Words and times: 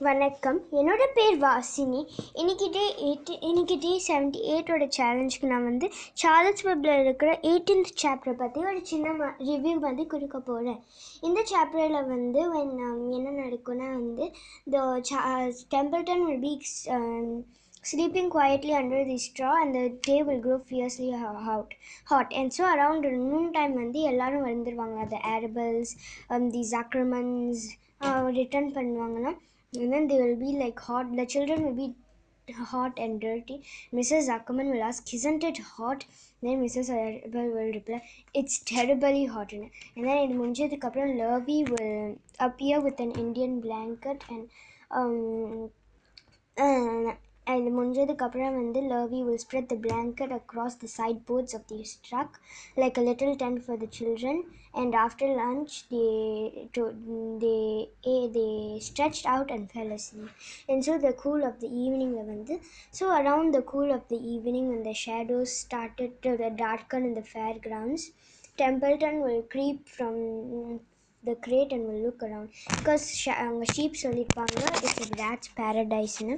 வணக்கம். 0.00 0.58
என்னோட 0.72 1.02
பேர் 1.16 1.34
வாசினி. 1.38 1.98
இன்னைக்கு 2.34 2.66
டே 2.76 2.84
எயிட்டி 3.06 3.34
இன்னைக்கு 3.48 3.74
டே 3.78 3.90
செவன்ட்டி 4.06 4.38
எயிட்டோட 4.50 4.84
சேலஞ்சுக்கு 4.96 5.50
நான் 5.50 5.66
வந்து 5.66 5.86
சார்லஸ் 6.14 6.62
வெப்பில் 6.66 7.00
இருக்கிற 7.00 7.30
எயிட்டீன்த் 7.48 7.90
சாப்டரை 8.02 8.34
பற்றி 8.34 8.60
ஒரு 8.64 8.80
சின்ன 8.82 9.28
ரிவ்யூ 9.40 9.72
வந்து 9.78 10.04
கொடுக்க 10.06 10.38
போகிறேன் 10.40 10.78
இந்த 11.22 11.42
சாப்டரில் 11.50 12.08
வந்து 12.12 12.40
என்ன 13.16 13.34
நடக்கும்னா 13.36 13.88
வந்து 13.96 14.28
the 14.72 14.86
Templeton 15.74 16.24
will 16.24 16.40
be 16.40 16.54
sleeping 17.84 18.32
quietly 18.32 18.72
under 18.72 19.04
the 19.04 19.18
straw 19.26 19.52
and 19.60 19.78
the 19.78 19.84
day 20.08 20.16
fiercely 20.66 21.10
out 21.44 21.76
hot 22.04 22.34
and 22.34 22.56
so 22.56 22.64
around 22.70 23.10
noon 23.26 23.52
time 23.52 23.74
வந்து 23.74 24.00
எல்லோரும் 24.04 24.48
வந்துடுவாங்க 24.48 24.98
அந்த 25.00 25.20
ஆரபிள்ஸ் 25.34 25.94
தி 26.50 26.64
um, 26.64 26.72
ஜாக்ரமன்ஸ் 26.74 27.68
ரிட்டர்ன் 28.32 28.72
uh, 28.72 28.76
பண்ணுவாங்கன்னா 28.76 29.34
and 29.74 29.92
then 29.92 30.08
they 30.08 30.20
will 30.20 30.36
be 30.36 30.58
like 30.58 30.78
hot. 30.78 31.14
The 31.14 31.26
children 31.26 31.64
will 31.64 31.74
be 31.74 31.94
hot 32.52 32.98
and 32.98 33.20
dirty. 33.20 33.62
Mrs 33.92 34.28
ackerman 34.28 34.70
will 34.70 34.82
ask 34.82 35.12
isn't 35.14 35.44
it 35.44 35.58
hot? 35.58 36.04
Then 36.42 36.62
mrs 36.64 36.88
Arable 36.88 37.50
will 37.54 37.72
reply 37.72 38.02
it's 38.32 38.60
terribly 38.60 39.26
hot 39.26 39.52
and 39.52 39.70
then 39.94 40.18
in 40.18 40.38
munjid 40.38 40.80
kaplan 40.80 41.18
Lurvy 41.18 41.64
will 41.68 42.16
appear 42.38 42.80
with 42.80 42.98
an 42.98 43.10
indian 43.12 43.60
blanket 43.60 44.24
and 44.30 44.48
um 44.90 45.70
and 46.56 47.16
இது 47.53 47.71
முடிஞ்சதுக்கப்புறம் 47.75 48.55
வந்து 48.59 48.79
லர்வி 48.91 49.19
will 49.25 49.39
spread 49.43 49.65
the 49.71 49.77
blanket 49.85 50.29
across 50.37 50.73
the 50.83 50.89
side 50.93 51.19
boards 51.27 51.53
of 51.57 51.63
the 51.71 51.77
truck 52.07 52.31
like 52.81 52.95
a 53.01 53.05
little 53.07 53.33
tent 53.41 53.59
for 53.65 53.75
the 53.83 53.89
children 53.97 54.37
and 54.81 54.93
after 55.03 55.27
lunch 55.41 55.73
they 55.91 56.09
to, 56.75 56.83
they 57.43 57.61
eh, 58.13 58.25
they 58.37 58.79
stretched 58.87 59.27
out 59.33 59.51
and 59.55 59.71
fell 59.75 59.91
asleep 59.97 60.31
and 60.69 60.83
so 60.87 60.95
the 61.05 61.13
cool 61.23 61.43
of 61.49 61.55
the 61.63 61.71
evening 61.83 62.11
வந்து 62.31 62.57
so 62.99 63.05
around 63.19 63.49
the 63.57 63.65
cool 63.73 63.91
of 63.97 64.03
the 64.13 64.21
evening 64.33 64.65
when 64.71 64.83
the 64.89 64.97
shadows 65.05 65.53
started 65.65 66.11
to 66.25 66.33
darken 66.65 67.03
in 67.09 67.15
the 67.19 67.27
fairgrounds 67.35 68.05
templeton 68.63 69.17
will 69.27 69.43
creep 69.55 69.81
from 69.97 70.15
the 71.23 71.35
crate 71.45 71.71
and 71.75 71.85
will 71.89 72.01
look 72.07 72.21
around 72.27 72.49
because 72.77 73.05
அவங்க 73.43 73.65
sheep 73.75 74.01
சொல்லியிருப்பாங்க 74.03 74.59
it's 74.85 75.01
a 75.05 75.09
rat's 75.21 75.49
paradise-னு 75.61 76.35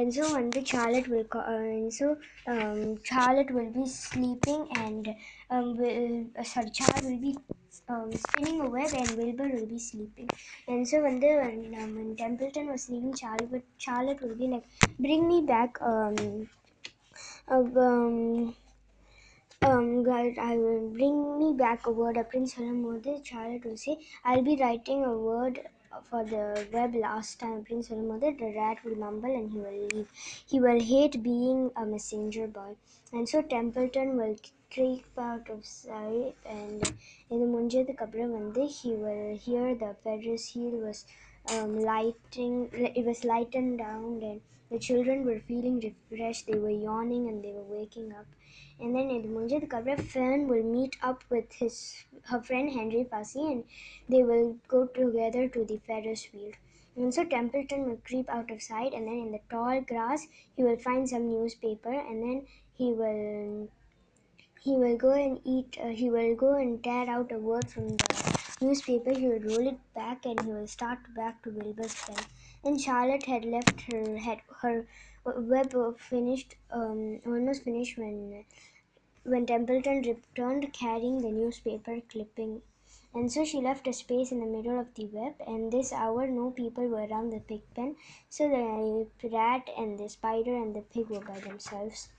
and 0.00 0.10
so 0.16 0.24
வந்து 0.38 0.58
சார்லட் 0.70 1.08
will 1.12 1.26
co- 1.34 1.46
uh, 1.54 1.64
and 1.78 1.90
so 1.98 2.06
um, 2.52 2.78
charlotte 3.08 3.50
will 3.56 3.72
be 3.80 3.86
sleeping 4.04 4.62
and 4.84 5.04
um, 5.54 5.66
will, 5.80 6.14
uh, 6.40 6.46
sorry 6.52 6.72
charlotte 6.78 7.06
will 7.10 7.22
be 7.28 7.32
um, 7.92 8.08
spinning 8.24 8.58
a 8.66 8.70
web 8.76 8.92
and 9.00 9.10
wilbur 9.20 9.48
will 9.56 9.68
be 9.74 9.80
sleeping 9.90 10.28
and 10.72 10.88
so 10.92 10.98
வந்து 11.08 11.30
when, 11.40 11.60
um, 11.80 11.90
when 11.98 12.10
templeton 12.22 12.66
was 12.72 12.82
sleeping 12.88 13.14
charlotte, 13.22 13.66
charlotte 13.86 14.22
will 14.24 14.38
be 14.44 14.48
like 14.54 14.66
bring 15.06 15.22
me 15.32 15.38
back 15.54 15.72
um, 15.92 16.16
uh, 17.48 17.64
um, 17.86 18.54
um 19.65 20.03
guys 20.03 20.35
i 20.39 20.55
will 20.55 20.87
bring 20.89 21.39
me 21.39 21.51
back 21.57 21.87
a 21.87 21.91
word. 21.91 22.17
Prince 22.29 22.59
Modi 22.59 23.19
Charlotte 23.23 23.65
will 23.65 23.77
say 23.77 23.97
i'll 24.23 24.43
be 24.43 24.55
writing 24.55 25.03
a 25.03 25.11
word 25.17 25.61
for 26.09 26.23
the 26.23 26.67
web 26.71 26.93
last 26.93 27.39
time 27.39 27.63
prince 27.63 27.89
Modi, 27.89 28.31
the 28.39 28.53
rat 28.55 28.77
will 28.85 28.95
mumble 28.95 29.33
and 29.33 29.51
he 29.51 29.57
will 29.57 29.87
leave. 29.87 30.11
He 30.45 30.59
will 30.59 30.79
hate 30.79 31.23
being 31.23 31.71
a 31.75 31.85
messenger 31.85 32.45
boy. 32.45 32.75
And 33.11 33.27
so 33.27 33.41
templeton 33.41 34.15
will 34.15 34.35
creep 34.71 35.05
out 35.17 35.49
of 35.49 35.65
sight 35.65 36.35
and 36.45 36.93
in 37.31 37.39
the 37.39 37.47
munjathu 37.47 37.95
kapra 37.97 38.69
he 38.69 38.91
will 38.91 39.35
hear 39.37 39.73
the 39.73 39.95
Ferris 40.03 40.53
wheel 40.55 40.77
was 40.85 41.05
um, 41.49 41.79
lighting 41.79 42.69
it 42.73 43.05
was 43.05 43.23
lightened 43.23 43.77
down 43.77 44.19
and 44.21 44.41
the 44.69 44.79
children 44.79 45.25
were 45.25 45.39
feeling 45.47 45.79
refreshed 45.79 46.47
they 46.47 46.57
were 46.57 46.69
yawning 46.69 47.27
and 47.29 47.43
they 47.43 47.51
were 47.51 47.77
waking 47.77 48.11
up 48.11 48.25
and 48.79 48.95
then 48.95 49.09
in 49.09 49.33
the 49.33 50.03
Fern 50.03 50.47
will 50.47 50.63
meet 50.63 50.97
up 51.01 51.23
with 51.29 51.51
his 51.51 52.05
her 52.25 52.41
friend 52.41 52.69
Henry 52.69 53.07
Fussy 53.09 53.39
and 53.39 53.63
they 54.07 54.23
will 54.23 54.57
go 54.67 54.85
together 54.85 55.47
to 55.47 55.65
the 55.65 55.79
Ferris 55.87 56.27
wheel. 56.33 56.51
And 56.95 57.13
so 57.13 57.23
Templeton 57.23 57.85
will 57.85 58.01
creep 58.05 58.29
out 58.29 58.51
of 58.51 58.61
sight 58.61 58.93
and 58.93 59.07
then 59.07 59.17
in 59.17 59.31
the 59.31 59.39
tall 59.49 59.81
grass 59.81 60.27
he 60.55 60.63
will 60.63 60.77
find 60.77 61.09
some 61.09 61.29
newspaper 61.29 61.93
and 61.93 62.21
then 62.21 62.47
he 62.73 62.93
will 62.93 63.69
he 64.59 64.71
will 64.71 64.97
go 64.97 65.13
and 65.13 65.39
eat 65.43 65.77
uh, 65.83 65.87
he 65.87 66.09
will 66.09 66.35
go 66.35 66.55
and 66.55 66.83
tear 66.83 67.09
out 67.09 67.31
a 67.31 67.37
word 67.37 67.69
from 67.69 67.89
the 67.89 68.16
newspaper 68.61 69.11
he 69.13 69.27
would 69.27 69.45
roll 69.45 69.67
it 69.67 69.79
back 69.93 70.25
and 70.25 70.41
he 70.43 70.51
would 70.51 70.69
start 70.69 70.99
back 71.15 71.41
to 71.43 71.51
Wilbur's 71.51 71.95
pen 72.05 72.27
and 72.63 72.79
Charlotte 72.81 73.25
had 73.25 73.45
left 73.45 73.81
her 73.81 74.17
had 74.17 74.41
her 74.61 74.87
web 75.25 75.73
finished 75.99 76.55
um, 76.71 77.21
almost 77.25 77.63
finished 77.63 77.97
when 77.97 78.45
when 79.23 79.45
Templeton 79.45 80.01
returned 80.01 80.73
carrying 80.73 81.21
the 81.21 81.31
newspaper 81.31 82.01
clipping. 82.01 82.63
And 83.13 83.31
so 83.31 83.45
she 83.45 83.61
left 83.61 83.87
a 83.87 83.93
space 83.93 84.31
in 84.31 84.39
the 84.39 84.45
middle 84.45 84.79
of 84.79 84.93
the 84.95 85.05
web, 85.07 85.35
and 85.45 85.71
this 85.71 85.91
hour 85.93 86.27
no 86.27 86.51
people 86.51 86.87
were 86.87 87.05
around 87.05 87.31
the 87.31 87.39
pig 87.39 87.63
pen, 87.75 87.95
so 88.29 88.47
the 88.49 89.29
rat 89.29 89.69
and 89.77 89.99
the 89.99 90.09
spider 90.09 90.55
and 90.55 90.75
the 90.75 90.81
pig 90.81 91.09
were 91.09 91.21
by 91.21 91.39
themselves. 91.39 92.09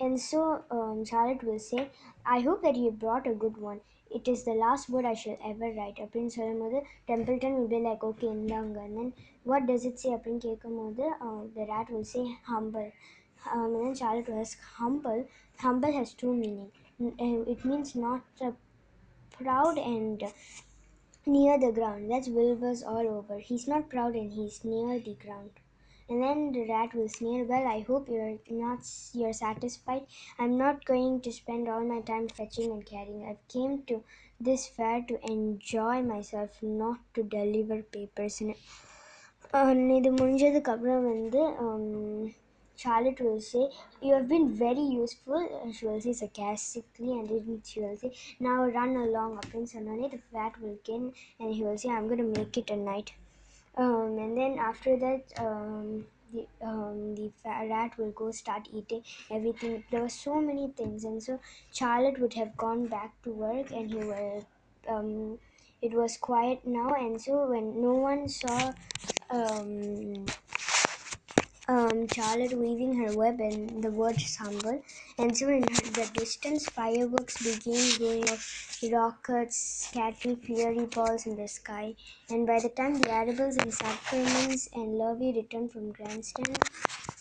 And 0.00 0.20
so 0.20 0.64
um, 0.70 1.04
Charlotte 1.04 1.42
will 1.44 1.58
say, 1.58 1.92
I 2.26 2.40
hope 2.40 2.62
that 2.62 2.76
you 2.76 2.90
brought 2.90 3.26
a 3.26 3.34
good 3.34 3.56
one. 3.56 3.82
It 4.17 4.27
is 4.33 4.43
the 4.43 4.53
last 4.53 4.89
word 4.89 5.05
I 5.05 5.15
shall 5.21 5.37
ever 5.51 5.69
write. 5.77 5.97
அப்படின்னு 6.03 6.33
சொல்லும்போது 6.37 6.77
Templeton 7.09 7.53
will 7.57 7.71
be 7.75 7.79
like, 7.87 8.03
okay, 8.09 8.29
இந்தாங்க. 8.37 8.77
And 8.85 8.95
then 8.99 9.09
what 9.51 9.63
does 9.71 9.83
it 9.89 9.97
say 10.03 10.11
அப்படின்னு 10.15 10.41
கேட்கும்போது 10.47 11.03
uh, 11.27 11.41
the 11.57 11.65
rat 11.71 11.89
will 11.95 12.07
say 12.15 12.25
humble. 12.51 12.89
Um, 13.53 13.75
and 13.75 13.83
then 13.85 13.95
Charlotte 13.99 14.29
will 14.29 14.41
ask, 14.45 14.59
humble? 14.81 15.21
Humble 15.65 15.93
has 15.99 16.09
two 16.21 16.33
meaning. 16.43 16.71
N- 16.99 17.15
uh, 17.25 17.41
It 17.53 17.61
means 17.69 17.91
not 18.05 18.23
uh, 18.47 18.51
proud 19.37 19.77
and 19.93 20.23
near 21.35 21.55
the 21.65 21.71
ground. 21.71 22.11
That's 22.11 22.29
Wilbur's 22.39 22.83
all 22.83 23.07
over. 23.17 23.37
He's 23.49 23.67
not 23.67 23.89
proud 23.89 24.15
and 24.15 24.31
he's 24.39 24.57
near 24.73 24.99
the 24.99 25.15
ground. 25.25 25.51
And 26.11 26.23
then 26.23 26.51
the 26.51 26.63
rat 26.69 26.93
will 26.93 27.09
sneer, 27.09 27.43
Well, 27.43 27.67
I 27.67 27.79
hope 27.81 28.07
you're 28.09 28.37
not 28.49 28.79
you're 29.13 29.33
satisfied. 29.33 30.03
I'm 30.39 30.57
not 30.57 30.85
going 30.85 31.21
to 31.21 31.31
spend 31.31 31.67
all 31.67 31.85
my 31.93 32.01
time 32.01 32.27
fetching 32.29 32.71
and 32.71 32.85
carrying. 32.85 33.23
I 33.25 33.37
came 33.53 33.83
to 33.89 34.03
this 34.39 34.67
fair 34.67 35.01
to 35.09 35.19
enjoy 35.29 36.01
myself, 36.01 36.51
not 36.61 36.99
to 37.15 37.23
deliver 37.23 37.81
papers. 37.97 38.35
And 38.41 38.55
uh, 39.57 39.73
இது 39.99 40.09
முடிஞ்சதுக்கப்புறம் 40.19 41.05
வந்து 41.13 41.41
um, 41.65 41.85
Charlotte 42.81 43.21
will 43.27 43.39
say, 43.51 43.63
You 44.05 44.13
have 44.17 44.27
been 44.33 44.47
very 44.65 44.85
useful. 45.03 45.41
uh, 45.59 45.71
She 45.75 45.85
will 45.87 46.01
say 46.07 46.13
sarcastically, 46.13 47.11
and 47.17 47.27
then 47.29 47.61
she 47.69 47.79
will 47.83 47.97
say, 48.03 48.11
Now 48.47 48.57
run 48.79 48.91
along. 49.05 49.31
அப்படின்னு 49.41 49.71
சொன்னோடனே 49.75 50.09
the 50.15 50.21
rat 50.37 50.55
will 50.63 50.77
grin 50.87 51.05
and 51.39 51.49
he 51.57 51.63
will 51.67 51.79
say, 51.83 51.89
I'm 51.95 52.07
going 52.11 52.23
to 52.25 52.31
make 52.39 52.57
it 52.63 52.69
a 52.77 52.81
night. 52.91 53.11
Um, 53.76 54.18
and 54.18 54.36
then 54.36 54.58
after 54.58 54.98
that, 54.98 55.22
um, 55.38 56.04
the, 56.32 56.46
um, 56.62 57.14
the 57.14 57.30
rat 57.44 57.96
will 57.98 58.10
go 58.10 58.30
start 58.30 58.68
eating 58.72 59.02
everything. 59.30 59.84
There 59.90 60.02
were 60.02 60.08
so 60.08 60.40
many 60.40 60.68
things, 60.76 61.04
and 61.04 61.22
so 61.22 61.40
Charlotte 61.72 62.20
would 62.20 62.34
have 62.34 62.56
gone 62.56 62.86
back 62.86 63.12
to 63.24 63.30
work, 63.30 63.70
and 63.72 63.90
he 63.90 63.98
will. 63.98 64.46
Um, 64.88 65.38
it 65.80 65.92
was 65.92 66.16
quiet 66.16 66.60
now, 66.64 66.90
and 66.90 67.20
so 67.20 67.48
when 67.48 67.80
no 67.82 67.94
one 67.94 68.28
saw 68.28 68.72
um, 69.30 70.26
um, 71.68 72.01
Charlotte 72.14 72.52
weaving 72.52 72.94
her 72.96 73.16
web 73.16 73.40
in 73.40 73.80
the 73.80 73.90
word 73.90 74.16
humble. 74.38 74.82
And 75.18 75.36
soon 75.36 75.54
in 75.54 75.62
the 75.62 76.10
distance, 76.14 76.68
fireworks 76.68 77.38
began 77.42 77.98
going 77.98 78.28
off, 78.28 78.78
rockets 78.92 79.56
scattering 79.88 80.36
fiery 80.36 80.86
balls 80.86 81.26
in 81.26 81.36
the 81.36 81.48
sky. 81.48 81.94
And 82.28 82.46
by 82.46 82.60
the 82.60 82.68
time 82.68 82.94
the 83.00 83.10
Arables 83.10 83.56
and 83.56 83.72
Zuckermans 83.72 84.68
and 84.74 84.98
Lurvy 84.98 85.34
returned 85.34 85.72
from 85.72 85.92
Grandstand, 85.92 86.58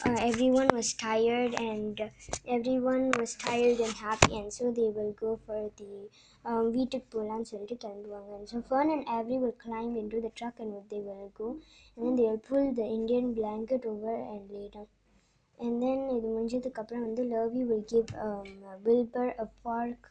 uh, 0.05 0.17
everyone 0.19 0.69
was 0.73 0.93
tired 0.93 1.53
and 1.59 2.11
everyone 2.47 3.11
was 3.19 3.35
tired 3.35 3.79
and 3.79 3.93
happy 3.93 4.37
and 4.39 4.51
so 4.51 4.71
they 4.71 4.89
will 4.97 5.13
go 5.13 5.39
for 5.45 5.71
the 5.77 6.09
um, 6.49 6.71
we 6.75 6.83
took 6.91 7.03
Poland 7.15 7.45
சொல்லிட்டு 7.49 7.75
கிளம்புவாங்க. 7.83 8.31
And 8.37 8.47
so 8.51 8.59
Fern 8.69 8.89
and 8.95 9.03
Avery 9.15 9.37
will 9.43 9.57
climb 9.65 9.91
into 10.01 10.19
the 10.25 10.31
truck 10.39 10.55
and 10.63 10.71
they 10.93 11.01
will 11.07 11.29
go. 11.41 11.49
And 11.95 12.01
then 12.05 12.15
they 12.19 12.27
will 12.29 12.45
pull 12.51 12.67
the 12.79 12.87
Indian 12.97 13.27
blanket 13.39 13.83
over 13.91 14.15
and 14.31 14.49
lay 14.55 14.67
down. 14.75 14.87
And 15.65 15.75
then 15.83 15.99
the 16.23 16.29
முடிஞ்சதுக்கப்புறம் 16.35 17.05
வந்து 17.07 17.23
Lurvy 17.33 17.63
will 17.71 17.85
give 17.93 18.09
um, 18.27 18.47
Wilbur 18.87 19.27
a 19.45 19.47
park 19.67 20.01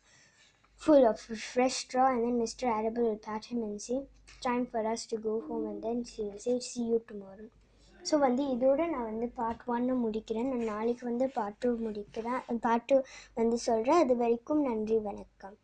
full 0.85 1.05
of 1.13 1.19
fresh 1.53 1.79
straw. 1.85 2.09
And 2.13 2.23
then 2.27 2.37
Mr. 2.45 2.67
Arable 2.79 3.07
will 3.09 3.23
pat 3.29 3.47
him 3.53 3.63
and 3.69 3.81
say 3.89 3.99
time 4.49 4.67
for 4.73 4.83
us 4.93 5.03
to 5.13 5.17
go 5.29 5.35
home 5.49 5.65
and 5.71 5.81
then 5.87 5.99
she 6.11 6.23
will 6.29 6.43
say 6.47 6.55
see 6.71 6.87
you 6.93 7.01
tomorrow. 7.11 7.49
So 8.09 8.15
வந்து 8.27 8.43
இதோட 8.55 8.81
நான் 8.93 9.09
வந்து 9.13 9.27
part 9.39 9.65
ஒன்னை 9.75 9.95
முடிக்கிறேன். 10.05 10.51
நான் 10.53 10.71
நாளைக்கு 10.75 11.05
வந்து 11.11 11.27
part 11.39 11.59
two 11.63 11.71
முடிக்கிறேன். 11.87 12.41
பார்ட் 12.67 12.89
டூ 12.91 12.99
வந்து 13.41 13.59
சொல்கிறேன் 13.69 14.03
அது 14.05 14.17
வரைக்கும் 14.23 14.63
நன்றி 14.69 14.99
வணக்கம். 15.09 15.57